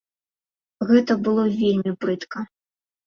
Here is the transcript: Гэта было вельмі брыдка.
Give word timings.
Гэта 0.91 1.17
было 1.27 1.43
вельмі 1.59 1.91
брыдка. 2.03 2.39